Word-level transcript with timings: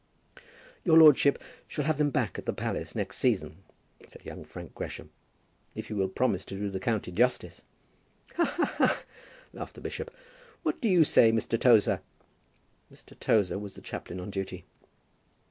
"Your 0.83 0.97
lordship 0.97 1.37
shall 1.67 1.85
have 1.85 1.99
them 1.99 2.09
back 2.09 2.39
at 2.39 2.47
the 2.47 2.53
palace 2.53 2.95
next 2.95 3.19
season," 3.19 3.57
said 4.07 4.25
young 4.25 4.43
Frank 4.43 4.73
Gresham, 4.73 5.11
"if 5.75 5.91
you 5.91 5.95
will 5.95 6.09
promise 6.09 6.43
to 6.45 6.55
do 6.57 6.71
the 6.71 6.79
county 6.79 7.11
justice." 7.11 7.61
"Ha, 8.35 8.45
ha, 8.45 8.65
ha!" 8.79 9.03
laughed 9.53 9.75
the 9.75 9.79
bishop. 9.81 10.09
"What 10.63 10.81
do 10.81 10.89
you 10.89 11.03
say, 11.03 11.31
Mr. 11.31 11.59
Tozer?" 11.61 12.01
Mr. 12.91 13.19
Tozer 13.19 13.59
was 13.59 13.75
the 13.75 13.81
chaplain 13.81 14.19
on 14.19 14.31
duty. 14.31 14.65